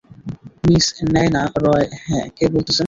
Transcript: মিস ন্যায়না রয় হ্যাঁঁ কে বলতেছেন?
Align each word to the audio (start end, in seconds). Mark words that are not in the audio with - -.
মিস 0.63 0.85
ন্যায়না 1.05 1.41
রয় 1.63 1.87
হ্যাঁঁ 2.03 2.27
কে 2.37 2.45
বলতেছেন? 2.53 2.79